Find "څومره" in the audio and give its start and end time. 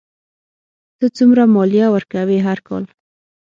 1.17-1.43